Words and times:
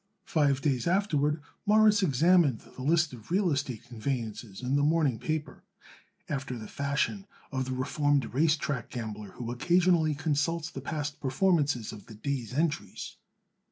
Five 0.25 0.61
days 0.61 0.87
afterward 0.87 1.43
Morris 1.67 2.01
examined 2.01 2.61
the 2.75 2.81
list 2.81 3.13
of 3.13 3.29
real 3.29 3.51
estate 3.51 3.83
conveyances 3.83 4.63
in 4.63 4.75
the 4.75 4.81
morning 4.81 5.19
paper, 5.19 5.61
after 6.27 6.57
the 6.57 6.67
fashion 6.67 7.27
of 7.51 7.65
the 7.65 7.73
reformed 7.75 8.33
race 8.33 8.57
track 8.57 8.89
gambler 8.89 9.33
who 9.33 9.51
occasionally 9.51 10.15
consults 10.15 10.71
the 10.71 10.81
past 10.81 11.19
performances 11.19 11.91
of 11.93 12.07
the 12.07 12.15
day's 12.15 12.51
entries. 12.51 13.17